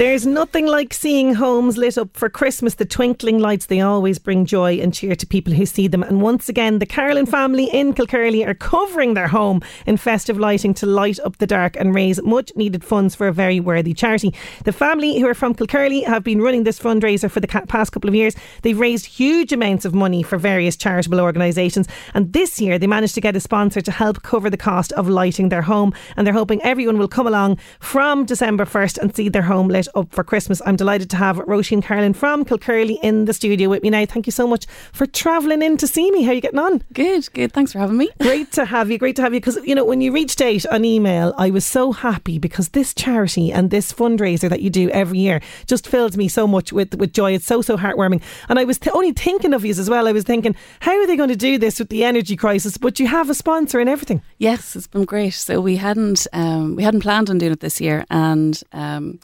There's 0.00 0.24
nothing 0.24 0.64
like 0.64 0.94
seeing 0.94 1.34
homes 1.34 1.76
lit 1.76 1.98
up 1.98 2.16
for 2.16 2.30
Christmas. 2.30 2.76
The 2.76 2.86
twinkling 2.86 3.38
lights, 3.38 3.66
they 3.66 3.82
always 3.82 4.18
bring 4.18 4.46
joy 4.46 4.80
and 4.80 4.94
cheer 4.94 5.14
to 5.14 5.26
people 5.26 5.52
who 5.52 5.66
see 5.66 5.88
them. 5.88 6.02
And 6.02 6.22
once 6.22 6.48
again, 6.48 6.78
the 6.78 6.86
Carlin 6.86 7.26
family 7.26 7.64
in 7.64 7.92
Kilcurry 7.92 8.46
are 8.46 8.54
covering 8.54 9.12
their 9.12 9.28
home 9.28 9.60
in 9.84 9.98
festive 9.98 10.38
lighting 10.38 10.72
to 10.72 10.86
light 10.86 11.20
up 11.20 11.36
the 11.36 11.46
dark 11.46 11.76
and 11.76 11.94
raise 11.94 12.18
much 12.22 12.50
needed 12.56 12.82
funds 12.82 13.14
for 13.14 13.28
a 13.28 13.32
very 13.32 13.60
worthy 13.60 13.92
charity. 13.92 14.32
The 14.64 14.72
family 14.72 15.20
who 15.20 15.28
are 15.28 15.34
from 15.34 15.54
Kilcurry 15.54 16.06
have 16.06 16.24
been 16.24 16.40
running 16.40 16.64
this 16.64 16.78
fundraiser 16.78 17.30
for 17.30 17.40
the 17.40 17.46
past 17.46 17.92
couple 17.92 18.08
of 18.08 18.14
years. 18.14 18.34
They've 18.62 18.80
raised 18.80 19.04
huge 19.04 19.52
amounts 19.52 19.84
of 19.84 19.92
money 19.92 20.22
for 20.22 20.38
various 20.38 20.78
charitable 20.78 21.20
organisations. 21.20 21.88
And 22.14 22.32
this 22.32 22.58
year, 22.58 22.78
they 22.78 22.86
managed 22.86 23.16
to 23.16 23.20
get 23.20 23.36
a 23.36 23.40
sponsor 23.40 23.82
to 23.82 23.92
help 23.92 24.22
cover 24.22 24.48
the 24.48 24.56
cost 24.56 24.92
of 24.92 25.10
lighting 25.10 25.50
their 25.50 25.60
home. 25.60 25.92
And 26.16 26.26
they're 26.26 26.32
hoping 26.32 26.62
everyone 26.62 26.96
will 26.96 27.06
come 27.06 27.26
along 27.26 27.58
from 27.80 28.24
December 28.24 28.64
1st 28.64 28.96
and 28.96 29.14
see 29.14 29.28
their 29.28 29.42
home 29.42 29.68
lit 29.68 29.88
up 29.94 30.12
for 30.12 30.24
Christmas. 30.24 30.62
I'm 30.64 30.76
delighted 30.76 31.10
to 31.10 31.16
have 31.16 31.36
Roisin 31.36 31.72
and 31.72 31.84
Carlin 31.84 32.14
from 32.14 32.44
Kilcurry 32.44 32.98
in 33.02 33.24
the 33.24 33.32
studio 33.32 33.68
with 33.68 33.82
me 33.82 33.90
now. 33.90 34.06
Thank 34.06 34.26
you 34.26 34.32
so 34.32 34.46
much 34.46 34.66
for 34.92 35.06
travelling 35.06 35.62
in 35.62 35.76
to 35.78 35.86
see 35.86 36.10
me. 36.10 36.22
How 36.22 36.30
are 36.30 36.34
you 36.34 36.40
getting 36.40 36.58
on? 36.58 36.82
Good, 36.92 37.28
good. 37.32 37.52
Thanks 37.52 37.72
for 37.72 37.78
having 37.78 37.96
me. 37.96 38.08
Great 38.20 38.52
to 38.52 38.64
have 38.64 38.90
you. 38.90 38.98
Great 38.98 39.16
to 39.16 39.22
have 39.22 39.34
you. 39.34 39.40
Because, 39.40 39.58
you 39.64 39.74
know, 39.74 39.84
when 39.84 40.00
you 40.00 40.12
reached 40.12 40.40
out 40.40 40.66
on 40.66 40.84
email, 40.84 41.34
I 41.38 41.50
was 41.50 41.64
so 41.64 41.92
happy 41.92 42.38
because 42.38 42.70
this 42.70 42.94
charity 42.94 43.52
and 43.52 43.70
this 43.70 43.92
fundraiser 43.92 44.48
that 44.48 44.62
you 44.62 44.70
do 44.70 44.90
every 44.90 45.18
year 45.18 45.40
just 45.66 45.86
fills 45.86 46.16
me 46.16 46.28
so 46.28 46.46
much 46.46 46.72
with, 46.72 46.94
with 46.94 47.12
joy. 47.12 47.32
It's 47.32 47.46
so, 47.46 47.62
so 47.62 47.76
heartwarming. 47.76 48.22
And 48.48 48.58
I 48.58 48.64
was 48.64 48.78
th- 48.78 48.94
only 48.94 49.12
thinking 49.12 49.54
of 49.54 49.64
you 49.64 49.70
as 49.70 49.88
well. 49.90 50.08
I 50.08 50.12
was 50.12 50.24
thinking, 50.24 50.54
how 50.80 50.98
are 50.98 51.06
they 51.06 51.16
going 51.16 51.28
to 51.28 51.36
do 51.36 51.58
this 51.58 51.78
with 51.78 51.88
the 51.88 52.04
energy 52.04 52.36
crisis? 52.36 52.76
But 52.76 53.00
you 53.00 53.06
have 53.06 53.30
a 53.30 53.34
sponsor 53.34 53.80
and 53.80 53.88
everything. 53.88 54.22
Yes, 54.38 54.76
it's 54.76 54.86
been 54.86 55.04
great. 55.04 55.34
So 55.34 55.60
we 55.60 55.76
hadn't 55.76 56.26
um, 56.32 56.76
we 56.76 56.82
hadn't 56.82 57.00
planned 57.00 57.30
on 57.30 57.38
doing 57.38 57.52
it 57.52 57.60
this 57.60 57.80
year, 57.80 58.04
and 58.10 58.60
um, 58.72 59.20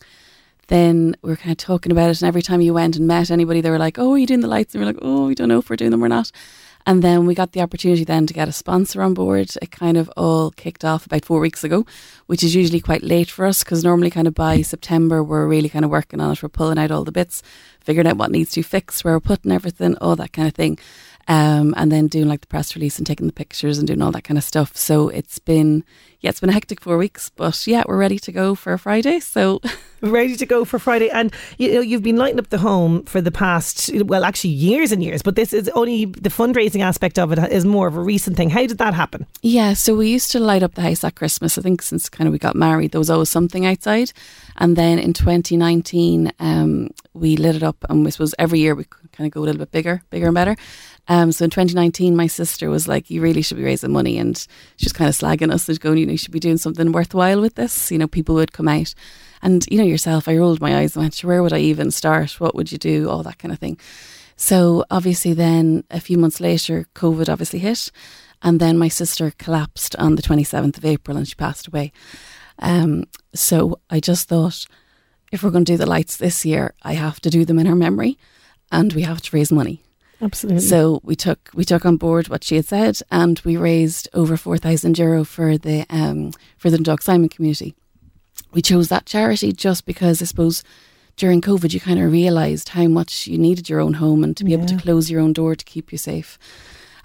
then 0.69 1.17
we 1.23 1.31
were 1.31 1.37
kind 1.37 1.53
of 1.53 1.59
talking 1.59 1.93
about 1.93 2.11
it. 2.11 2.21
And 2.21 2.29
every 2.29 2.43
time 2.43 2.61
you 2.61 2.75
went 2.75 2.97
and 2.97 3.07
met 3.07 3.31
anybody, 3.31 3.61
they 3.61 3.71
were 3.71 3.79
like, 3.79 3.99
"Oh, 3.99 4.13
are 4.13 4.19
you 4.19 4.27
doing 4.27 4.41
the 4.41 4.49
lights?" 4.49 4.75
And 4.75 4.83
we 4.83 4.89
are 4.89 4.93
like, 4.93 5.03
"Oh, 5.03 5.27
we 5.27 5.35
don't 5.35 5.49
know 5.49 5.59
if 5.59 5.71
we're 5.71 5.77
doing 5.77 5.91
them 5.91 6.05
or 6.05 6.09
not." 6.09 6.31
And 6.89 7.03
then 7.03 7.27
we 7.27 7.35
got 7.35 7.51
the 7.51 7.63
opportunity 7.63 8.05
then 8.05 8.29
to 8.29 8.35
get 8.35 8.49
a 8.49 8.53
sponsor 8.53 9.03
on 9.03 9.13
board. 9.13 9.51
It 9.61 9.73
kind 9.73 9.97
of 9.97 10.09
all 10.17 10.53
kicked 10.53 10.85
off 10.85 11.05
about 11.05 11.25
four 11.25 11.41
weeks 11.41 11.65
ago, 11.65 11.85
which 12.27 12.45
is 12.45 12.55
usually 12.55 12.79
quite 12.79 13.03
late 13.03 13.29
for 13.29 13.45
us 13.45 13.65
because 13.65 13.83
normally 13.83 14.09
kind 14.09 14.29
of 14.29 14.35
by 14.35 14.59
mm. 14.59 14.65
September 14.65 15.23
we're 15.23 15.49
really 15.49 15.69
kind 15.69 15.85
of 15.85 15.91
working 15.91 16.21
on 16.21 16.31
it. 16.31 16.43
We're 16.43 16.49
pulling 16.49 16.79
out 16.79 16.93
all 16.93 17.03
the 17.03 17.11
bits, 17.11 17.43
figuring 17.81 18.07
out 18.07 18.19
what 18.19 18.31
needs 18.31 18.53
to 18.53 18.63
fix, 18.63 19.03
where 19.03 19.15
we're 19.15 19.21
putting 19.21 19.51
everything, 19.51 19.97
all 19.97 20.15
that 20.15 20.33
kind 20.33 20.47
of 20.47 20.55
thing. 20.55 20.79
Um, 21.29 21.75
and 21.77 21.91
then 21.91 22.07
doing 22.07 22.29
like 22.29 22.43
the 22.43 22.47
press 22.47 22.77
release 22.77 22.99
and 22.99 23.07
taking 23.07 23.27
the 23.27 23.33
pictures 23.33 23.79
and 23.79 23.87
doing 23.87 24.01
all 24.01 24.13
that 24.13 24.23
kind 24.23 24.39
of 24.39 24.45
stuff. 24.45 24.77
So 24.77 25.09
it's 25.09 25.41
been, 25.41 25.83
yeah, 26.21 26.31
it's 26.31 26.39
been 26.39 26.51
a 26.51 26.53
hectic 26.53 26.81
four 26.81 26.97
weeks, 26.97 27.31
but 27.31 27.67
yeah, 27.67 27.83
we're 27.87 27.97
ready 27.97 28.21
to 28.21 28.31
go 28.31 28.55
for 28.55 28.79
Friday. 28.79 29.19
So 29.19 29.61
ready 30.01 30.37
to 30.37 30.47
go 30.47 30.65
for 30.65 30.79
Friday. 30.79 31.11
And 31.11 31.33
you 31.59 31.75
know, 31.75 31.81
you've 31.81 32.03
been 32.03 32.17
lighting 32.17 32.39
up 32.39 32.51
the 32.51 32.59
home 32.59 33.05
for 33.05 33.21
the 33.21 33.33
past, 33.33 33.91
well, 34.05 34.25
actually 34.25 34.51
years 34.51 34.93
and 34.93 35.03
years. 35.03 35.23
But 35.23 35.37
this 35.37 35.53
is 35.53 35.69
only 35.71 36.05
the 36.05 36.29
fundraising 36.29 36.83
aspect 36.83 37.19
of 37.19 37.33
it 37.33 37.39
is 37.53 37.65
more 37.65 37.89
of 37.89 37.97
a 37.97 38.03
recent 38.03 38.37
thing. 38.37 38.51
How 38.51 38.67
did 38.67 38.79
that 38.79 38.95
happen? 38.95 39.27
Yeah, 39.43 39.75
so 39.75 39.97
we 39.97 40.09
used 40.09 40.31
to 40.33 40.41
light 40.41 40.63
up 40.63 40.75
the 40.75 40.83
house 40.83 41.05
at 41.05 41.17
Christmas. 41.17 41.59
I 41.59 41.63
think 41.63 41.83
since 41.83 42.09
kind 42.09 42.29
of 42.29 42.33
we 42.33 42.39
got 42.39 42.55
married, 42.57 42.93
there 42.93 43.01
was 43.01 43.11
always 43.11 43.29
something 43.31 43.67
outside. 43.67 44.13
And 44.59 44.77
then 44.77 44.99
in 44.99 45.13
2019, 45.13 46.33
um, 46.39 46.91
we 47.15 47.37
lit 47.37 47.57
it 47.57 47.63
up, 47.63 47.85
and 47.89 48.07
this 48.07 48.19
was 48.19 48.35
every 48.39 48.61
year 48.61 48.75
we 48.75 48.85
kind 49.13 49.27
of 49.27 49.33
go 49.33 49.41
a 49.41 49.45
little 49.45 49.59
bit 49.59 49.71
bigger, 49.71 50.03
bigger 50.11 50.27
and 50.27 50.35
better. 50.35 50.57
Um, 51.09 51.31
so 51.33 51.45
in 51.45 51.51
2019, 51.51 52.17
my 52.17 52.27
sister 52.27 52.69
was 52.69 52.89
like, 52.89 53.11
"You 53.11 53.23
really 53.23 53.43
should 53.43 53.57
be 53.57 53.65
raising 53.65 53.93
money," 53.93 54.19
and 54.19 54.37
she 54.77 54.87
was 54.87 54.93
kind 54.93 55.09
of 55.09 55.17
slagging 55.17 55.53
us 55.53 55.69
and 55.69 55.81
going, 55.81 55.99
"You 55.99 56.07
know, 56.07 56.13
you 56.13 56.19
should 56.19 56.33
be 56.33 56.41
doing 56.41 56.59
something 56.59 56.93
worthwhile 56.93 57.41
with 57.41 57.55
this." 57.55 57.91
You 57.91 57.99
know, 57.99 58.09
people 58.09 58.35
would 58.35 58.53
come 58.53 58.69
out, 58.69 58.93
and 59.43 59.65
you 59.71 59.79
know 59.79 59.85
yourself. 59.85 60.29
I 60.29 60.37
rolled 60.37 60.61
my 60.61 60.77
eyes 60.77 60.97
and 60.97 61.05
went, 61.05 61.19
"Where 61.23 61.43
would 61.43 61.53
I 61.53 61.61
even 61.61 61.91
start? 61.91 62.41
What 62.41 62.55
would 62.55 62.73
you 62.73 62.79
do? 62.79 63.09
All 63.09 63.23
that 63.23 63.39
kind 63.39 63.53
of 63.53 63.59
thing." 63.59 63.79
So 64.37 64.85
obviously, 64.91 65.33
then 65.33 65.85
a 65.91 66.01
few 66.01 66.19
months 66.19 66.41
later, 66.41 66.87
COVID 66.95 67.29
obviously 67.29 67.61
hit, 67.61 67.91
and 68.43 68.61
then 68.61 68.77
my 68.77 68.89
sister 68.89 69.33
collapsed 69.39 69.97
on 69.97 70.17
the 70.17 70.23
27th 70.23 70.77
of 70.77 70.85
April, 70.85 71.17
and 71.17 71.27
she 71.27 71.35
passed 71.35 71.69
away. 71.69 71.93
Um, 72.59 73.05
so 73.35 73.81
I 73.91 74.01
just 74.01 74.29
thought, 74.29 74.67
if 75.33 75.43
we're 75.43 75.51
going 75.51 75.65
to 75.65 75.73
do 75.73 75.79
the 75.79 75.87
lights 75.87 76.17
this 76.17 76.45
year, 76.45 76.75
I 76.83 76.95
have 76.95 77.21
to 77.21 77.31
do 77.31 77.45
them 77.45 77.59
in 77.59 77.67
her 77.67 77.75
memory, 77.75 78.19
and 78.71 78.93
we 78.93 79.03
have 79.03 79.23
to 79.23 79.37
raise 79.37 79.53
money. 79.53 79.83
Absolutely. 80.21 80.63
So 80.63 81.01
we 81.03 81.15
took 81.15 81.51
we 81.55 81.65
took 81.65 81.85
on 81.85 81.97
board 81.97 82.29
what 82.29 82.45
she 82.45 82.57
had 82.57 82.65
said, 82.65 82.99
and 83.11 83.41
we 83.45 83.57
raised 83.57 84.09
over 84.15 84.37
four 84.37 84.57
thousand 84.57 84.99
euro 84.99 85.25
for 85.25 85.59
the 85.59 85.85
um, 85.91 86.33
for 86.57 86.71
the 86.71 86.79
Dundalk 86.79 87.03
Simon 87.03 87.29
community. 87.29 87.75
We 88.53 88.63
chose 88.63 88.89
that 88.89 89.07
charity 89.07 89.53
just 89.53 89.85
because 89.85 90.23
I 90.23 90.25
suppose 90.25 90.65
during 91.17 91.41
COVID 91.41 91.73
you 91.73 91.81
kind 91.81 92.01
of 92.01 92.13
realised 92.13 92.71
how 92.71 92.87
much 92.87 93.27
you 93.27 93.39
needed 93.39 93.69
your 93.69 93.81
own 93.81 93.95
home 93.95 94.23
and 94.23 94.37
to 94.37 94.45
be 94.45 94.53
able 94.53 94.67
to 94.67 94.77
close 94.77 95.11
your 95.11 95.21
own 95.21 95.33
door 95.33 95.55
to 95.55 95.65
keep 95.65 95.93
you 95.93 95.99
safe. 95.99 96.39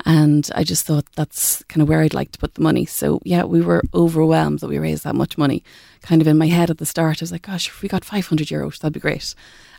And 0.06 0.50
I 0.56 0.64
just 0.64 0.86
thought 0.86 1.06
that's 1.16 1.64
kind 1.64 1.82
of 1.82 1.88
where 1.88 2.02
I'd 2.02 2.14
like 2.14 2.32
to 2.32 2.40
put 2.40 2.56
the 2.56 2.62
money. 2.62 2.86
So 2.86 3.22
yeah, 3.24 3.44
we 3.44 3.62
were 3.62 3.84
overwhelmed 3.94 4.60
that 4.60 4.68
we 4.68 4.80
raised 4.80 5.04
that 5.04 5.16
much 5.16 5.38
money. 5.38 5.64
Kind 6.02 6.22
of 6.22 6.28
in 6.28 6.38
my 6.38 6.48
head 6.48 6.70
at 6.70 6.80
the 6.80 6.86
start, 6.86 7.22
I 7.22 7.24
was 7.24 7.32
like, 7.32 7.44
gosh, 7.44 7.68
if 7.68 7.82
we 7.82 7.90
got 7.90 8.04
500 8.04 8.48
euros, 8.48 8.80
that'd 8.80 8.94
be 8.94 9.00
great. 9.00 9.36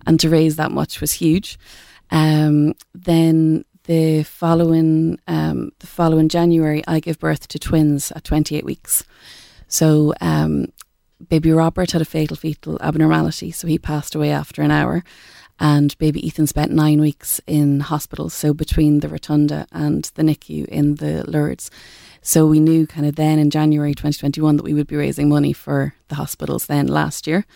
And 0.07 0.21
to 0.21 0.31
raise 0.31 0.57
that 0.57 0.71
much 0.71 1.01
was 1.01 1.15
huge. 1.15 1.59
Um, 2.13 2.75
then 2.95 3.65
the 3.85 4.23
following 4.23 5.19
um, 5.27 5.73
the 5.81 5.87
following 5.87 6.29
January, 6.29 6.85
I 6.87 7.01
give 7.01 7.19
birth 7.19 7.49
to 7.49 7.59
twins 7.59 8.13
at 8.13 8.23
28 8.23 8.65
weeks. 8.65 9.03
So 9.67 10.15
um, 10.21 10.67
baby 11.29 11.51
Robert 11.51 11.91
had 11.91 12.03
a 12.03 12.05
fatal 12.05 12.37
fetal 12.37 12.79
abnormality, 12.81 13.51
so 13.51 13.67
he 13.67 13.79
passed 13.79 14.15
away 14.15 14.31
after 14.31 14.63
an 14.63 14.71
hour. 14.71 15.03
And 15.59 15.97
baby 15.99 16.25
Ethan 16.27 16.47
spent 16.47 16.73
nine 16.73 17.01
weeks 17.01 17.41
in 17.47 17.81
hospital, 17.81 18.29
so 18.29 18.53
between 18.53 19.01
the 19.01 19.09
Rotunda 19.09 19.67
and 19.73 20.05
the 20.15 20.23
NICU 20.23 20.67
in 20.67 20.97
the 20.97 21.25
Lourdes. 21.29 21.71
So 22.21 22.47
we 22.47 22.61
knew 22.61 22.87
kind 22.87 23.07
of 23.07 23.17
then 23.17 23.39
in 23.39 23.51
January 23.51 23.95
2021 23.95 24.57
that 24.57 24.65
we 24.65 24.75
would 24.75 24.87
be 24.87 24.97
raising 24.97 25.29
money 25.29 25.53
for 25.53 25.95
the 26.09 26.17
hospitals 26.17 26.67
then 26.67 26.87
last 26.89 27.27
year. 27.27 27.47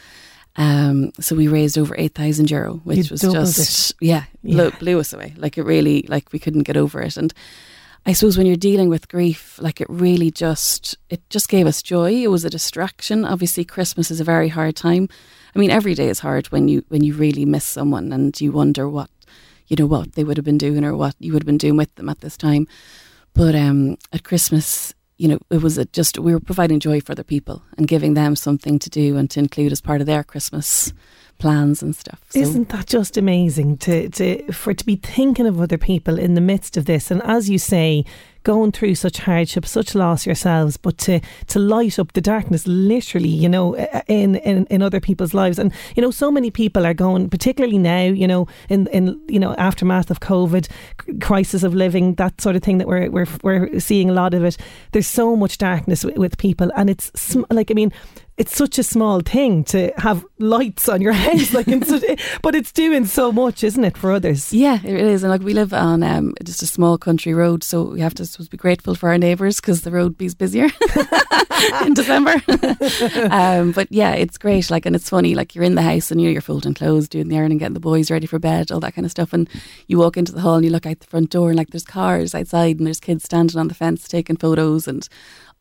Um, 0.57 1.13
so 1.21 1.37
we 1.37 1.49
raised 1.49 1.77
over 1.77 1.95
8,000 1.99 2.51
euro, 2.51 2.75
which 2.85 2.97
You 2.97 3.05
was 3.11 3.21
just, 3.21 3.91
it. 3.91 3.97
yeah, 4.01 4.25
Yeah. 4.43 4.55
Blew, 4.55 4.71
blew 4.73 5.01
us 5.01 5.13
away. 5.13 5.35
Like 5.37 5.59
it 5.59 5.65
really, 5.65 6.07
like 6.09 6.33
we 6.33 6.39
couldn't 6.39 6.63
get 6.63 6.77
over 6.77 7.03
it. 7.03 7.17
And 7.17 7.33
I 8.07 8.13
suppose 8.15 8.39
when 8.39 8.47
you're 8.47 8.57
dealing 8.57 8.89
with 8.89 9.09
grief, 9.09 9.59
like 9.61 9.81
it 9.81 9.89
really 9.91 10.31
just, 10.31 10.97
it 11.11 11.21
just 11.29 11.49
gave 11.49 11.67
us 11.67 11.83
joy. 11.83 12.13
It 12.13 12.29
was 12.31 12.45
a 12.45 12.51
distraction. 12.51 13.25
Obviously, 13.25 13.65
Christmas 13.65 14.11
is 14.11 14.21
a 14.21 14.25
very 14.25 14.49
hard 14.49 14.77
time. 14.77 15.09
I 15.55 15.59
mean, 15.59 15.71
every 15.71 15.95
day 15.95 16.09
is 16.09 16.21
hard 16.21 16.47
when 16.49 16.69
you, 16.69 16.85
when 16.89 17.03
you 17.05 17.15
really 17.15 17.45
miss 17.45 17.65
someone 17.65 18.13
and 18.13 18.39
you 18.41 18.53
wonder 18.53 18.89
what, 18.89 19.11
you 19.67 19.77
know, 19.77 19.87
what 19.87 20.13
they 20.13 20.25
would 20.25 20.37
have 20.37 20.45
been 20.45 20.59
doing 20.59 20.85
or 20.85 20.97
what 20.97 21.17
you 21.19 21.33
would 21.33 21.43
have 21.43 21.47
been 21.47 21.59
doing 21.59 21.77
with 21.77 21.95
them 21.97 22.09
at 22.09 22.21
this 22.21 22.37
time. 22.37 22.67
But 23.35 23.55
um, 23.55 23.97
at 24.13 24.23
Christmas, 24.25 24.95
you 25.19 25.29
know, 25.29 25.39
it 25.51 25.63
was 25.63 25.79
just 25.93 26.19
we 26.19 26.33
were 26.33 26.41
providing 26.41 26.81
joy 26.81 27.01
for 27.01 27.13
other 27.13 27.25
people 27.25 27.63
and 27.79 27.89
giving 27.89 28.15
them 28.15 28.37
something 28.37 28.79
to 28.79 28.91
do 28.91 29.17
and 29.17 29.31
to 29.31 29.41
include 29.41 29.73
as 29.73 29.81
part 29.81 30.01
of 30.01 30.07
their 30.07 30.23
Christmas 30.23 30.93
plans 31.39 31.83
and 31.83 31.95
stuff. 31.95 32.21
So, 32.31 32.41
Isn't 32.41 32.69
that 32.71 32.87
just 32.87 33.17
amazing 33.17 33.79
to, 33.79 34.09
to 34.11 34.53
for 34.53 34.75
to 34.75 34.85
be 34.85 34.97
thinking 34.97 35.47
of 35.47 35.61
other 35.61 35.79
people 35.79 36.19
in 36.19 36.35
the 36.35 36.41
midst 36.41 36.77
of 36.77 36.87
this? 36.87 37.11
And 37.11 37.23
as 37.23 37.49
you 37.49 37.59
say, 37.59 38.05
going 38.47 38.71
through 38.71 38.95
such 38.95 39.19
hardship, 39.19 39.67
such 39.67 39.97
loss 39.97 40.25
yourselves, 40.25 40.77
but 40.77 40.97
to 40.99 41.19
to 41.49 41.59
light 41.59 41.99
up 41.99 42.13
the 42.13 42.21
darkness, 42.21 42.65
literally, 42.65 43.29
you 43.29 43.49
know, 43.49 43.75
in 44.07 44.37
in, 44.37 44.67
in 44.67 44.83
other 44.83 45.01
people's 45.01 45.35
lives. 45.35 45.59
And 45.59 45.73
you 45.97 46.01
know, 46.01 46.13
so 46.13 46.31
many 46.31 46.53
people 46.53 46.87
are 46.87 46.95
going, 46.95 47.29
particularly 47.29 47.79
now, 47.79 48.05
you 48.05 48.29
know, 48.29 48.47
in 48.69 48.87
in 48.89 49.21
you 49.27 49.41
know 49.41 49.55
aftermath 49.57 50.13
of 50.13 50.21
COVID, 50.21 50.69
crisis 51.21 51.65
of 51.65 51.75
living, 51.75 52.15
that 52.15 52.41
sort 52.41 52.55
of 52.55 52.63
thing 52.63 52.79
that 52.79 52.87
we're 52.87 53.11
we're 53.11 53.27
we're 53.43 53.81
seeing 53.81 54.09
a 54.09 54.15
lot 54.15 54.33
of 54.33 54.45
it. 54.45 54.57
There's 54.93 55.09
so 55.09 55.35
much 55.35 55.59
darkness 55.59 56.05
with, 56.05 56.17
with 56.17 56.39
people, 56.39 56.71
and 56.77 56.89
it's 56.89 57.11
sm- 57.21 57.51
like 57.51 57.73
I 57.73 57.75
mean 57.75 57.93
it's 58.37 58.55
such 58.55 58.79
a 58.79 58.83
small 58.83 59.21
thing 59.21 59.65
to 59.65 59.93
have 59.97 60.25
lights 60.39 60.89
on 60.89 61.01
your 61.01 61.13
house, 61.27 61.55
like, 61.55 61.67
such, 61.85 62.39
but 62.43 62.55
it's 62.55 62.73
doing 62.73 63.07
so 63.07 63.33
much, 63.33 63.65
isn't 63.65 63.85
it, 63.85 63.97
for 63.97 64.13
others? 64.13 64.53
Yeah, 64.53 64.79
it 64.85 65.01
is. 65.01 65.23
And 65.23 65.31
like 65.31 65.41
we 65.41 65.55
live 65.55 65.73
on 65.73 66.03
um, 66.03 66.35
just 66.45 66.63
a 66.63 66.67
small 66.67 66.99
country 66.99 67.33
road, 67.33 67.65
so 67.65 67.83
we 67.83 68.01
have 68.01 68.15
to 68.15 68.27
suppose, 68.37 68.49
be 68.49 68.57
grateful 68.59 68.95
for 68.95 69.09
our 69.09 69.17
neighbours 69.17 69.61
because 69.61 69.81
the 69.81 69.91
road 69.91 70.21
is 70.21 70.35
busier 70.35 70.69
in 71.87 71.95
December. 71.95 72.35
um, 73.31 73.73
but 73.73 73.91
yeah, 73.91 74.13
it's 74.13 74.37
great. 74.37 74.71
Like, 74.71 74.85
and 74.85 74.95
it's 74.95 75.09
funny. 75.09 75.35
Like 75.35 75.55
you're 75.55 75.65
in 75.65 75.75
the 75.75 75.83
house 75.83 76.11
and 76.11 76.21
you 76.21 76.29
know, 76.29 76.33
you're 76.33 76.43
folding 76.43 76.75
clothes, 76.75 77.09
doing 77.09 77.29
the 77.29 77.39
ironing, 77.39 77.59
getting 77.59 77.75
the 77.75 77.81
boys 77.81 78.11
ready 78.11 78.27
for 78.27 78.39
bed, 78.39 78.71
all 78.71 78.81
that 78.81 78.95
kind 78.95 79.07
of 79.07 79.11
stuff. 79.11 79.33
And 79.33 79.49
you 79.87 79.99
walk 79.99 80.19
into 80.19 80.33
the 80.33 80.43
hall 80.43 80.57
and 80.57 80.65
you 80.65 80.71
look 80.71 80.85
out 80.85 81.01
the 81.01 81.07
front 81.07 81.31
door 81.31 81.49
and 81.49 81.57
like 81.57 81.71
there's 81.71 81.85
cars 81.85 82.35
outside 82.35 82.77
and 82.77 82.87
there's 82.87 83.01
kids 83.01 83.25
standing 83.25 83.59
on 83.59 83.69
the 83.69 83.75
fence 83.75 84.07
taking 84.07 84.37
photos 84.37 84.87
and 84.87 85.09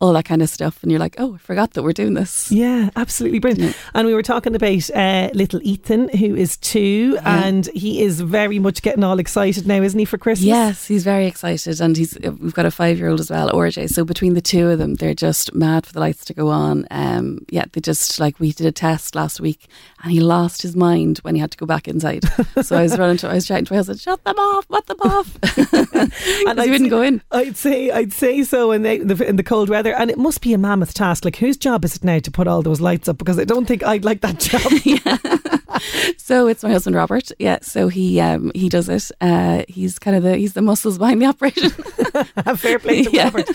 all 0.02 0.14
that 0.14 0.26
kind 0.26 0.42
of 0.42 0.50
stuff. 0.50 0.84
And 0.84 0.92
you're 0.92 1.00
like, 1.00 1.16
oh, 1.18 1.36
I 1.36 1.38
forgot 1.38 1.72
that 1.74 1.84
we're 1.84 1.94
doing 1.94 2.14
this. 2.16 2.52
Yeah, 2.52 2.90
absolutely 2.96 3.40
brilliant. 3.40 3.76
And 3.94 4.08
we 4.08 4.14
were 4.14 4.24
talking 4.24 4.56
about 4.56 4.90
uh, 4.92 5.30
little 5.34 5.62
Ethan, 5.64 6.10
who 6.10 6.36
is 6.36 6.58
two, 6.58 7.18
and 7.24 7.68
he 7.68 8.02
is 8.02 8.22
very 8.22 8.60
much 8.60 8.82
getting 8.82 9.04
all 9.04 9.20
excited 9.20 9.66
now, 9.66 9.82
isn't 9.82 9.98
he, 9.98 10.06
for 10.06 10.18
Christmas? 10.18 10.46
Yes, 10.46 10.86
he's 10.88 11.04
very 11.04 11.28
excited, 11.28 11.80
and 11.80 11.96
he's 11.96 12.18
we've 12.20 12.54
got 12.54 12.66
a 12.66 12.72
five 12.72 12.98
year 12.98 13.10
old 13.10 13.20
as 13.20 13.30
well, 13.30 13.50
RJ. 13.50 13.90
So 13.90 14.04
between 14.04 14.34
the 14.34 14.42
two 14.42 14.70
of 14.70 14.80
them, 14.80 14.96
they're 14.96 15.14
just 15.14 15.54
mad 15.54 15.86
for 15.86 15.94
the 15.94 16.00
lights 16.00 16.26
to 16.26 16.34
go 16.34 16.50
on. 16.50 16.86
Um, 16.92 17.46
yeah, 17.50 17.66
they 17.72 17.82
just 17.82 18.20
like 18.20 18.40
we 18.40 18.52
did 18.52 18.68
a 18.68 18.72
test 18.72 19.16
last 19.16 19.40
week, 19.40 19.68
and 20.04 20.12
he 20.12 20.20
lost 20.20 20.62
his 20.62 20.76
mind 20.76 21.20
when 21.20 21.36
he 21.36 21.42
had 21.42 21.52
to 21.52 21.58
go 21.58 21.66
back 21.66 21.88
inside. 21.88 22.24
so 22.62 22.76
I 22.76 22.84
was 22.84 22.98
running 22.98 23.18
to, 23.18 23.30
I 23.30 23.36
was 23.36 23.46
shouting 23.46 23.66
to 23.66 23.74
my 23.74 23.78
husband, 23.78 24.00
"Shut 24.00 24.24
them 24.24 24.38
off! 24.38 24.68
Put 24.68 24.88
them 24.88 25.02
off!" 25.02 25.38
And 26.48 26.60
and 26.60 26.62
he 26.62 26.70
wouldn't 26.70 26.90
go 26.90 27.02
in. 27.02 27.22
I'd 27.32 27.58
say 27.58 27.92
I'd 27.92 28.14
say 28.14 28.44
so 28.44 28.72
in 28.72 28.84
the 28.84 29.26
in 29.28 29.36
the 29.36 29.44
cold 29.44 29.70
weather, 29.70 29.85
and 29.94 30.10
it 30.10 30.18
must 30.18 30.42
be 30.42 30.54
a 30.54 30.58
mammoth 30.58 30.94
task. 30.94 31.26
Like, 31.26 31.36
whose 31.38 31.58
job 31.58 31.86
is 31.86 31.96
it 31.96 32.04
now 32.04 32.20
to 32.20 32.32
put 32.32 32.48
all 32.48 32.62
those 32.62 32.82
lights 32.82 33.08
up? 33.08 33.18
Because 33.18 33.38
I 33.40 33.44
don't 33.44 33.66
think 33.66 33.84
I'd 33.84 34.06
like 34.06 34.22
that 34.22 34.40
job. 35.52 35.62
So 36.18 36.48
it's 36.48 36.64
my 36.64 36.72
husband 36.72 36.96
Robert. 36.96 37.32
Yeah, 37.38 37.60
so 37.62 37.88
he 37.88 38.20
um, 38.20 38.52
he 38.56 38.68
does 38.68 38.90
it. 38.90 39.12
Uh, 39.22 39.64
he's 39.68 40.00
kind 40.00 40.18
of 40.18 40.24
the 40.24 40.36
he's 40.38 40.54
the 40.54 40.62
muscles 40.62 40.98
behind 40.98 41.22
the 41.22 41.28
operation. 41.28 41.70
Fair 42.58 42.80
play 42.80 43.04
to 43.04 43.12
Yeah. 43.14 43.26
Robert. 43.26 43.50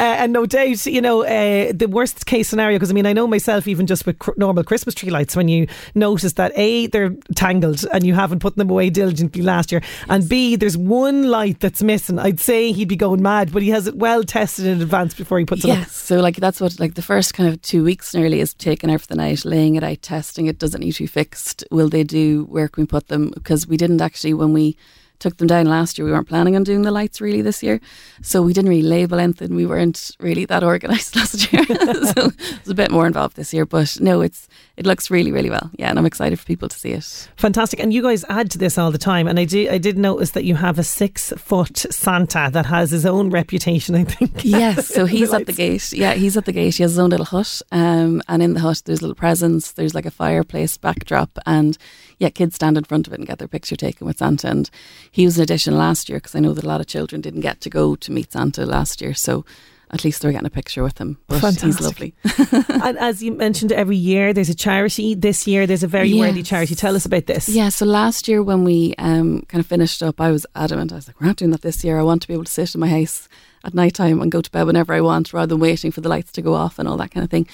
Uh, 0.00 0.02
and 0.02 0.32
no 0.32 0.46
doubt, 0.46 0.86
you 0.86 1.00
know, 1.02 1.22
uh, 1.22 1.72
the 1.74 1.86
worst 1.86 2.24
case 2.26 2.48
scenario, 2.48 2.76
because 2.76 2.90
I 2.90 2.94
mean, 2.94 3.04
I 3.06 3.12
know 3.12 3.26
myself, 3.26 3.66
even 3.68 3.86
just 3.86 4.06
with 4.06 4.18
cr- 4.18 4.30
normal 4.36 4.64
Christmas 4.64 4.94
tree 4.94 5.10
lights, 5.10 5.36
when 5.36 5.48
you 5.48 5.66
notice 5.94 6.32
that 6.34 6.52
A, 6.56 6.86
they're 6.86 7.14
tangled 7.34 7.84
and 7.92 8.06
you 8.06 8.14
haven't 8.14 8.38
put 8.40 8.56
them 8.56 8.70
away 8.70 8.88
diligently 8.90 9.42
last 9.42 9.70
year, 9.70 9.82
and 10.08 10.26
B, 10.28 10.56
there's 10.56 10.76
one 10.78 11.24
light 11.24 11.60
that's 11.60 11.82
missing, 11.82 12.18
I'd 12.18 12.40
say 12.40 12.72
he'd 12.72 12.88
be 12.88 12.96
going 12.96 13.22
mad, 13.22 13.52
but 13.52 13.62
he 13.62 13.70
has 13.70 13.86
it 13.86 13.96
well 13.96 14.22
tested 14.24 14.64
in 14.66 14.80
advance 14.80 15.12
before 15.14 15.38
he 15.38 15.44
puts 15.44 15.64
it 15.64 15.68
Yes, 15.68 15.92
so 15.94 16.20
like 16.20 16.36
that's 16.36 16.60
what 16.60 16.80
like 16.80 16.94
the 16.94 17.02
first 17.02 17.34
kind 17.34 17.48
of 17.48 17.60
two 17.60 17.84
weeks 17.84 18.14
nearly 18.14 18.40
is 18.40 18.54
taken 18.54 18.88
out 18.90 19.02
for 19.02 19.06
the 19.08 19.16
night, 19.16 19.44
laying 19.44 19.74
it 19.74 19.84
out, 19.84 20.00
testing 20.02 20.46
it. 20.46 20.58
Doesn't 20.58 20.80
need 20.80 20.92
to 20.92 21.02
be 21.02 21.06
fixed. 21.06 21.53
Will 21.70 21.88
they 21.88 22.04
do? 22.04 22.44
Where 22.44 22.68
can 22.68 22.82
we 22.82 22.86
put 22.86 23.08
them? 23.08 23.30
Because 23.34 23.66
we 23.66 23.76
didn't 23.76 24.00
actually 24.00 24.34
when 24.34 24.52
we 24.52 24.76
took 25.18 25.36
them 25.36 25.46
down 25.46 25.66
last 25.66 25.98
year. 25.98 26.04
We 26.04 26.12
weren't 26.12 26.28
planning 26.28 26.56
on 26.56 26.64
doing 26.64 26.82
the 26.82 26.90
lights 26.90 27.20
really 27.20 27.42
this 27.42 27.62
year, 27.62 27.80
so 28.22 28.42
we 28.42 28.52
didn't 28.52 28.68
really 28.68 28.82
label 28.82 29.18
anything. 29.18 29.54
We 29.54 29.66
weren't 29.66 30.16
really 30.20 30.44
that 30.46 30.62
organised 30.62 31.16
last 31.16 31.52
year, 31.52 31.64
so 31.66 32.30
it's 32.38 32.68
a 32.68 32.74
bit 32.74 32.90
more 32.90 33.06
involved 33.06 33.36
this 33.36 33.52
year. 33.54 33.66
But 33.66 33.98
no, 34.00 34.20
it's 34.20 34.48
it 34.76 34.86
looks 34.86 35.10
really 35.10 35.32
really 35.32 35.50
well. 35.50 35.70
Yeah, 35.76 35.90
and 35.90 35.98
I'm 35.98 36.06
excited 36.06 36.38
for 36.38 36.46
people 36.46 36.68
to 36.68 36.78
see 36.78 36.92
it. 36.92 37.28
Fantastic, 37.36 37.80
and 37.80 37.92
you 37.92 38.02
guys 38.02 38.24
add 38.28 38.50
to 38.52 38.58
this 38.58 38.78
all 38.78 38.90
the 38.90 38.98
time. 38.98 39.28
And 39.28 39.38
I 39.38 39.44
do, 39.44 39.68
I 39.70 39.78
did 39.78 39.98
notice 39.98 40.32
that 40.32 40.44
you 40.44 40.54
have 40.56 40.78
a 40.78 40.84
six 40.84 41.32
foot 41.36 41.78
Santa 41.78 42.50
that 42.52 42.66
has 42.66 42.90
his 42.90 43.06
own 43.06 43.30
reputation. 43.30 43.94
I 43.94 44.04
think. 44.04 44.44
Yes, 44.44 44.86
so 44.94 45.06
he's 45.06 45.32
at 45.32 45.46
the 45.46 45.52
gate. 45.52 45.92
Yeah, 45.92 46.14
he's 46.14 46.36
at 46.36 46.44
the 46.44 46.52
gate. 46.52 46.76
He 46.76 46.82
has 46.82 46.92
his 46.92 46.98
own 46.98 47.10
little 47.10 47.26
hut, 47.26 47.62
um, 47.72 48.22
and 48.28 48.42
in 48.42 48.54
the 48.54 48.60
hut 48.60 48.82
there's 48.84 49.02
little 49.02 49.14
presents. 49.14 49.72
There's 49.72 49.94
like 49.94 50.06
a 50.06 50.10
fireplace 50.10 50.76
backdrop, 50.76 51.38
and 51.46 51.78
yeah, 52.18 52.30
kids 52.30 52.54
stand 52.54 52.76
in 52.76 52.84
front 52.84 53.06
of 53.06 53.12
it 53.12 53.18
and 53.18 53.26
get 53.26 53.38
their 53.38 53.48
picture 53.48 53.76
taken 53.76 54.06
with 54.06 54.18
Santa. 54.18 54.48
And 54.48 54.70
he 55.14 55.24
was 55.24 55.36
an 55.36 55.44
addition 55.44 55.78
last 55.78 56.08
year 56.08 56.18
because 56.18 56.34
I 56.34 56.40
know 56.40 56.52
that 56.54 56.64
a 56.64 56.66
lot 56.66 56.80
of 56.80 56.88
children 56.88 57.20
didn't 57.20 57.42
get 57.42 57.60
to 57.60 57.70
go 57.70 57.94
to 57.94 58.10
meet 58.10 58.32
Santa 58.32 58.66
last 58.66 59.00
year, 59.00 59.14
so 59.14 59.44
at 59.92 60.02
least 60.02 60.20
they're 60.20 60.32
getting 60.32 60.44
a 60.44 60.50
picture 60.50 60.82
with 60.82 60.98
him. 60.98 61.18
But 61.28 61.60
he's 61.60 61.80
lovely. 61.80 62.16
and 62.68 62.98
as 62.98 63.22
you 63.22 63.30
mentioned, 63.30 63.70
every 63.70 63.96
year 63.96 64.32
there's 64.32 64.48
a 64.48 64.56
charity. 64.56 65.14
This 65.14 65.46
year 65.46 65.68
there's 65.68 65.84
a 65.84 65.86
very 65.86 66.12
worthy 66.14 66.42
charity. 66.42 66.74
Tell 66.74 66.96
us 66.96 67.06
about 67.06 67.26
this. 67.26 67.48
Yeah, 67.48 67.68
so 67.68 67.86
last 67.86 68.26
year 68.26 68.42
when 68.42 68.64
we 68.64 68.96
um, 68.98 69.42
kind 69.42 69.60
of 69.60 69.68
finished 69.68 70.02
up, 70.02 70.20
I 70.20 70.32
was 70.32 70.48
adamant. 70.56 70.90
I 70.90 70.96
was 70.96 71.06
like, 71.06 71.20
we're 71.20 71.28
not 71.28 71.36
doing 71.36 71.52
that 71.52 71.62
this 71.62 71.84
year. 71.84 71.96
I 71.96 72.02
want 72.02 72.22
to 72.22 72.26
be 72.26 72.34
able 72.34 72.42
to 72.42 72.50
sit 72.50 72.74
in 72.74 72.80
my 72.80 72.88
house 72.88 73.28
at 73.62 73.72
night 73.72 73.94
time 73.94 74.20
and 74.20 74.32
go 74.32 74.40
to 74.40 74.50
bed 74.50 74.64
whenever 74.64 74.92
I 74.92 75.00
want 75.00 75.32
rather 75.32 75.46
than 75.46 75.60
waiting 75.60 75.92
for 75.92 76.00
the 76.00 76.08
lights 76.08 76.32
to 76.32 76.42
go 76.42 76.54
off 76.54 76.80
and 76.80 76.88
all 76.88 76.96
that 76.96 77.12
kind 77.12 77.22
of 77.22 77.30
thing. 77.30 77.46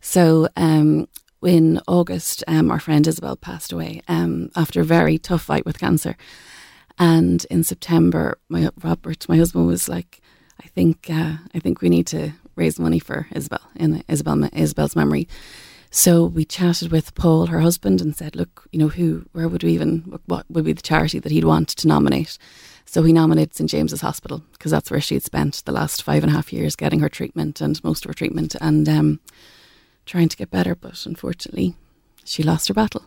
So 0.00 0.48
um, 0.56 1.06
in 1.40 1.80
August, 1.86 2.42
um, 2.48 2.68
our 2.72 2.80
friend 2.80 3.06
Isabel 3.06 3.36
passed 3.36 3.70
away 3.70 4.02
um, 4.08 4.50
after 4.56 4.80
a 4.80 4.84
very 4.84 5.18
tough 5.18 5.42
fight 5.42 5.64
with 5.64 5.78
cancer. 5.78 6.16
And 6.98 7.44
in 7.50 7.62
September, 7.64 8.38
my 8.48 8.70
Robert, 8.82 9.28
my 9.28 9.36
husband, 9.36 9.66
was 9.66 9.88
like, 9.88 10.20
"I 10.62 10.66
think, 10.68 11.08
uh, 11.10 11.36
I 11.54 11.58
think 11.58 11.80
we 11.80 11.88
need 11.88 12.06
to 12.08 12.32
raise 12.54 12.78
money 12.78 12.98
for 12.98 13.26
Isabel 13.34 13.60
in 13.74 14.02
Isabel 14.08 14.48
Isabel's 14.52 14.96
memory." 14.96 15.28
So 15.90 16.24
we 16.26 16.44
chatted 16.44 16.90
with 16.90 17.14
Paul, 17.14 17.46
her 17.46 17.60
husband, 17.60 18.00
and 18.00 18.16
said, 18.16 18.34
"Look, 18.36 18.66
you 18.72 18.78
know, 18.78 18.88
who, 18.88 19.26
where 19.32 19.48
would 19.48 19.62
we 19.62 19.72
even, 19.72 20.20
what 20.26 20.46
would 20.50 20.64
be 20.64 20.72
the 20.72 20.82
charity 20.82 21.18
that 21.18 21.32
he'd 21.32 21.44
want 21.44 21.68
to 21.68 21.88
nominate?" 21.88 22.38
So 22.86 23.02
he 23.02 23.12
nominated 23.12 23.54
St 23.54 23.68
James's 23.68 24.00
Hospital 24.00 24.42
because 24.52 24.70
that's 24.70 24.90
where 24.90 25.00
she'd 25.00 25.24
spent 25.24 25.62
the 25.64 25.72
last 25.72 26.02
five 26.02 26.22
and 26.22 26.32
a 26.32 26.36
half 26.36 26.52
years 26.52 26.76
getting 26.76 27.00
her 27.00 27.08
treatment 27.08 27.60
and 27.60 27.82
most 27.82 28.04
of 28.04 28.08
her 28.08 28.14
treatment 28.14 28.54
and 28.60 28.88
um, 28.88 29.20
trying 30.06 30.28
to 30.28 30.36
get 30.36 30.50
better. 30.50 30.74
But 30.74 31.04
unfortunately, 31.04 31.74
she 32.24 32.42
lost 32.42 32.68
her 32.68 32.74
battle. 32.74 33.04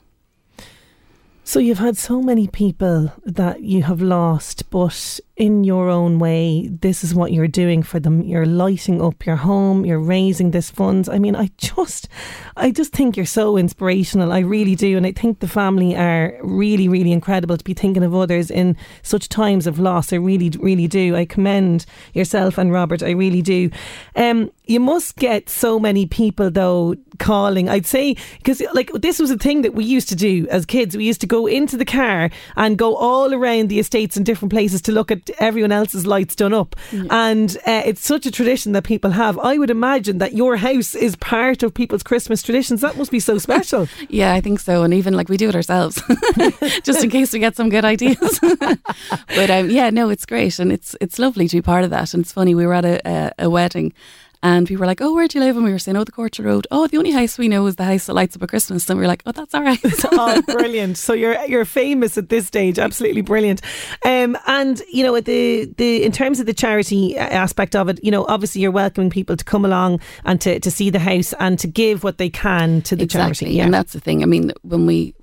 So 1.50 1.60
you've 1.60 1.80
had 1.80 1.98
so 1.98 2.22
many 2.22 2.46
people 2.46 3.12
that 3.26 3.64
you 3.64 3.82
have 3.82 4.04
lost, 4.04 4.70
but 4.70 5.20
in 5.36 5.64
your 5.64 5.90
own 5.90 6.20
way, 6.20 6.68
this 6.68 7.02
is 7.02 7.16
what 7.16 7.32
you're 7.32 7.48
doing 7.48 7.82
for 7.82 7.98
them. 7.98 8.22
You're 8.22 8.46
lighting 8.46 9.02
up 9.02 9.26
your 9.26 9.38
home, 9.38 9.86
you're 9.86 10.00
raising 10.00 10.52
this 10.52 10.70
funds. 10.70 11.08
I 11.08 11.18
mean, 11.18 11.36
I 11.36 11.50
just 11.58 12.10
I 12.58 12.72
just 12.72 12.92
think 12.92 13.16
you're 13.16 13.26
so 13.26 13.58
inspirational. 13.58 14.34
I 14.34 14.40
really 14.40 14.76
do. 14.76 14.98
And 14.98 15.08
I 15.08 15.14
think 15.14 15.40
the 15.40 15.48
family 15.48 15.96
are 15.96 16.38
really, 16.44 16.90
really 16.90 17.14
incredible 17.14 17.58
to 17.58 17.64
be 17.64 17.74
thinking 17.74 18.04
of 18.04 18.14
others 18.14 18.52
in 18.52 18.76
such 19.02 19.30
times 19.30 19.66
of 19.66 19.80
loss. 19.80 20.12
I 20.12 20.18
really, 20.18 20.52
really 20.60 20.88
do. 20.88 21.16
I 21.16 21.24
commend 21.24 21.86
yourself 22.14 22.58
and 22.58 22.72
Robert. 22.72 23.02
I 23.02 23.12
really 23.12 23.42
do. 23.42 23.72
Um, 24.18 24.52
you 24.66 24.82
must 24.82 25.16
get 25.16 25.50
so 25.50 25.80
many 25.80 26.06
people 26.06 26.52
though 26.52 26.96
calling. 27.18 27.70
I'd 27.70 27.86
say 27.86 28.18
because 28.38 28.62
like 28.74 28.92
this 28.92 29.20
was 29.20 29.32
a 29.32 29.38
thing 29.38 29.62
that 29.62 29.74
we 29.74 29.86
used 29.86 30.10
to 30.10 30.16
do 30.16 30.48
as 30.50 30.66
kids. 30.66 30.98
We 30.98 31.06
used 31.06 31.22
to 31.22 31.28
go 31.28 31.39
go 31.40 31.48
into 31.48 31.78
the 31.78 31.86
car 31.86 32.30
and 32.58 32.78
go 32.78 32.96
all 32.96 33.34
around 33.34 33.70
the 33.70 33.80
estates 33.80 34.18
and 34.18 34.26
different 34.26 34.52
places 34.52 34.82
to 34.82 34.92
look 34.92 35.10
at 35.10 35.30
everyone 35.40 35.72
else's 35.72 36.06
lights 36.06 36.36
done 36.36 36.54
up. 36.54 36.76
Yeah. 36.92 37.06
And 37.10 37.56
uh, 37.66 37.84
it's 37.86 38.06
such 38.06 38.26
a 38.26 38.32
tradition 38.32 38.74
that 38.74 38.84
people 38.84 39.12
have. 39.12 39.40
I 39.40 39.58
would 39.58 39.70
imagine 39.70 40.18
that 40.18 40.34
your 40.34 40.58
house 40.58 40.96
is 40.96 41.16
part 41.16 41.64
of 41.64 41.74
people's 41.74 42.04
Christmas 42.04 42.42
traditions. 42.42 42.82
That 42.82 42.98
must 42.98 43.12
be 43.12 43.22
so 43.22 43.38
special. 43.38 43.88
yeah, 44.10 44.34
I 44.34 44.42
think 44.42 44.60
so. 44.60 44.84
And 44.84 44.94
even 44.94 45.14
like 45.14 45.30
we 45.30 45.38
do 45.38 45.50
it 45.50 45.56
ourselves, 45.56 46.02
just 46.84 47.04
in 47.04 47.10
case 47.10 47.32
we 47.32 47.40
get 47.40 47.56
some 47.56 47.70
good 47.70 47.86
ideas. 47.86 48.40
but 48.60 49.50
um, 49.50 49.70
yeah, 49.70 49.90
no, 49.90 50.10
it's 50.10 50.26
great 50.26 50.60
and 50.60 50.72
it's 50.72 50.96
it's 51.00 51.20
lovely 51.20 51.48
to 51.48 51.58
be 51.58 51.62
part 51.62 51.84
of 51.84 51.90
that. 51.92 52.14
And 52.14 52.22
it's 52.22 52.34
funny, 52.34 52.54
we 52.54 52.66
were 52.66 52.74
at 52.74 52.86
a, 52.86 53.08
a, 53.08 53.32
a 53.46 53.50
wedding 53.50 53.94
and 54.42 54.70
we 54.70 54.78
were 54.78 54.86
like, 54.86 55.02
"Oh, 55.02 55.14
where 55.14 55.28
do 55.28 55.38
you 55.38 55.44
live?" 55.44 55.56
And 55.56 55.66
we 55.66 55.72
were 55.72 55.80
saying, 55.80 55.98
"Oh, 55.98 56.04
the 56.04 56.12
Courtshire 56.12 56.46
Road." 56.46 56.68
Oh, 56.72 56.88
the 56.88 56.98
only 56.98 57.12
house 57.12 57.38
we 57.38 57.48
know 57.48 57.66
is 57.66 57.76
the 57.76 57.84
house 57.84 58.06
that 58.06 58.14
lights 58.14 58.36
up 58.36 58.44
at 58.44 58.50
Christmas. 58.50 58.90
And 58.90 58.98
we 58.98 59.04
were 59.04 59.08
like, 59.08 59.24
"Oh, 59.26 59.32
that's 59.32 59.54
all 59.54 59.64
right." 59.64 59.80
oh, 60.12 60.42
brilliant! 60.44 60.98
So 60.98 61.14
you're 61.14 61.40
you're 61.46 61.66
famous 61.66 62.18
at 62.18 62.30
this 62.30 62.48
stage. 62.48 62.80
Absolutely 62.80 63.22
brilliant. 63.22 63.62
Um, 64.06 64.38
and 64.48 64.82
you 64.92 65.04
know, 65.04 65.20
the 65.20 65.66
the 65.78 66.04
in 66.04 66.12
terms 66.12 66.40
of 66.40 66.46
the 66.46 66.54
charity 66.54 67.18
aspect 67.18 67.76
of 67.76 67.90
it, 67.90 68.04
you 68.04 68.12
know, 68.12 68.26
obviously 68.26 68.62
you're 68.62 68.72
welcoming 68.72 69.10
people 69.10 69.36
to 69.36 69.44
come 69.44 69.66
along 69.66 70.00
and 70.26 70.40
to 70.42 70.60
to 70.60 70.72
see 70.72 70.90
the 70.90 71.00
house 71.00 71.34
and 71.40 71.60
to 71.60 71.68
give 71.68 72.04
what 72.04 72.18
they 72.18 72.30
can 72.30 72.82
to 72.84 72.96
the 72.96 73.04
exactly. 73.04 73.46
charity. 73.46 73.58
Yeah. 73.58 73.66
And 73.66 73.74
that's 73.74 73.94
the 73.94 74.00
thing. 74.00 74.24
I 74.24 74.26
mean, 74.26 74.54
when 74.62 74.86
we 74.86 75.16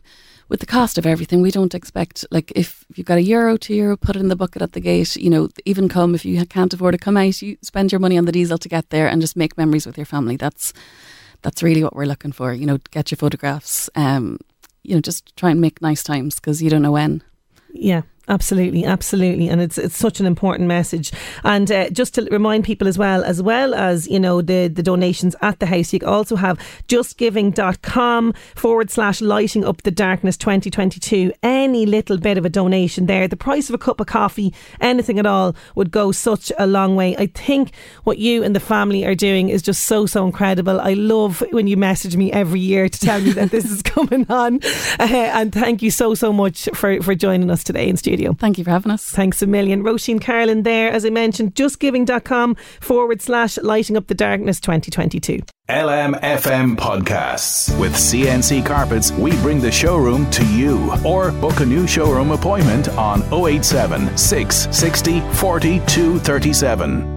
with 0.48 0.60
the 0.60 0.66
cost 0.66 0.98
of 0.98 1.06
everything, 1.06 1.42
we 1.42 1.50
don't 1.50 1.74
expect 1.74 2.24
like 2.30 2.52
if 2.54 2.84
you've 2.94 3.06
got 3.06 3.18
a 3.18 3.22
euro, 3.22 3.56
two 3.56 3.74
euro, 3.74 3.96
put 3.96 4.16
it 4.16 4.20
in 4.20 4.28
the 4.28 4.36
bucket 4.36 4.62
at 4.62 4.72
the 4.72 4.80
gate. 4.80 5.16
You 5.16 5.30
know, 5.30 5.48
even 5.64 5.88
come 5.88 6.14
if 6.14 6.24
you 6.24 6.44
can't 6.46 6.72
afford 6.72 6.92
to 6.92 6.98
come 6.98 7.16
out, 7.16 7.42
you 7.42 7.56
spend 7.62 7.92
your 7.92 7.98
money 7.98 8.16
on 8.16 8.24
the 8.24 8.32
diesel 8.32 8.58
to 8.58 8.68
get 8.68 8.90
there 8.90 9.08
and 9.08 9.20
just 9.20 9.36
make 9.36 9.58
memories 9.58 9.86
with 9.86 9.96
your 9.96 10.06
family. 10.06 10.36
That's 10.36 10.72
that's 11.42 11.62
really 11.62 11.82
what 11.82 11.96
we're 11.96 12.06
looking 12.06 12.32
for. 12.32 12.52
You 12.52 12.66
know, 12.66 12.78
get 12.90 13.10
your 13.10 13.16
photographs. 13.16 13.90
Um, 13.94 14.38
you 14.82 14.94
know, 14.94 15.00
just 15.00 15.34
try 15.36 15.50
and 15.50 15.60
make 15.60 15.82
nice 15.82 16.02
times 16.02 16.36
because 16.36 16.62
you 16.62 16.70
don't 16.70 16.82
know 16.82 16.92
when. 16.92 17.22
Yeah. 17.72 18.02
Absolutely, 18.28 18.84
absolutely, 18.84 19.48
and 19.48 19.60
it's 19.60 19.78
it's 19.78 19.96
such 19.96 20.18
an 20.18 20.26
important 20.26 20.66
message. 20.66 21.12
And 21.44 21.70
uh, 21.70 21.90
just 21.90 22.14
to 22.14 22.22
remind 22.32 22.64
people 22.64 22.88
as 22.88 22.98
well, 22.98 23.22
as 23.22 23.40
well 23.40 23.72
as 23.72 24.08
you 24.08 24.18
know 24.18 24.42
the 24.42 24.66
the 24.66 24.82
donations 24.82 25.36
at 25.42 25.60
the 25.60 25.66
house, 25.66 25.92
you 25.92 26.00
can 26.00 26.08
also 26.08 26.34
have 26.34 26.58
justgiving.com 26.88 28.34
forward 28.56 28.90
slash 28.90 29.20
lighting 29.20 29.64
up 29.64 29.82
the 29.82 29.92
darkness 29.92 30.36
2022. 30.36 31.32
Any 31.44 31.86
little 31.86 32.18
bit 32.18 32.36
of 32.36 32.44
a 32.44 32.48
donation 32.48 33.06
there, 33.06 33.28
the 33.28 33.36
price 33.36 33.68
of 33.68 33.76
a 33.76 33.78
cup 33.78 34.00
of 34.00 34.08
coffee, 34.08 34.52
anything 34.80 35.20
at 35.20 35.26
all, 35.26 35.54
would 35.76 35.92
go 35.92 36.10
such 36.10 36.50
a 36.58 36.66
long 36.66 36.96
way. 36.96 37.16
I 37.16 37.26
think 37.26 37.70
what 38.02 38.18
you 38.18 38.42
and 38.42 38.56
the 38.56 38.60
family 38.60 39.04
are 39.04 39.14
doing 39.14 39.50
is 39.50 39.62
just 39.62 39.84
so 39.84 40.04
so 40.04 40.26
incredible. 40.26 40.80
I 40.80 40.94
love 40.94 41.44
when 41.52 41.68
you 41.68 41.76
message 41.76 42.16
me 42.16 42.32
every 42.32 42.58
year 42.58 42.88
to 42.88 42.98
tell 42.98 43.20
me 43.20 43.30
that 43.30 43.52
this 43.52 43.70
is 43.70 43.82
coming 43.84 44.26
on, 44.28 44.58
uh, 44.98 45.04
and 45.06 45.52
thank 45.52 45.80
you 45.80 45.92
so 45.92 46.14
so 46.14 46.32
much 46.32 46.68
for 46.74 47.00
for 47.02 47.14
joining 47.14 47.52
us 47.52 47.62
today 47.62 47.88
in 47.88 47.96
studio 47.96 48.15
studio. 48.16 48.32
Thank 48.32 48.58
you 48.58 48.64
for 48.64 48.70
having 48.70 48.92
us. 48.92 49.10
Thanks 49.10 49.42
a 49.42 49.46
million. 49.46 49.82
Roisin 49.82 50.20
Carlin 50.20 50.62
there, 50.62 50.90
as 50.90 51.04
I 51.04 51.10
mentioned, 51.10 51.54
justgiving.com 51.54 52.56
forward 52.80 53.20
slash 53.20 53.58
lighting 53.58 53.96
up 53.96 54.06
the 54.06 54.14
darkness 54.14 54.58
2022. 54.60 55.40
LMFM 55.68 56.76
podcasts. 56.76 57.78
With 57.78 57.92
CNC 57.92 58.64
Carpets, 58.64 59.10
we 59.12 59.32
bring 59.42 59.60
the 59.60 59.70
showroom 59.70 60.30
to 60.30 60.46
you. 60.46 60.92
Or 61.04 61.32
book 61.32 61.60
a 61.60 61.66
new 61.66 61.86
showroom 61.86 62.30
appointment 62.30 62.88
on 62.90 63.22
087 63.32 64.16
660 64.16 65.20
4237. 65.34 67.15